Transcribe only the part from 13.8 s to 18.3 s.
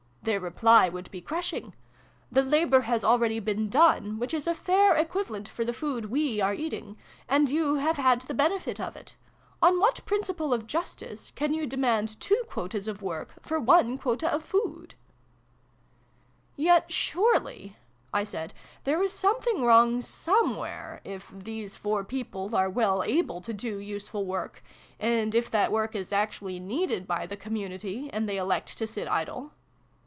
quota of food?' in] STREAKS OF DAWN. 39" Yet surely," I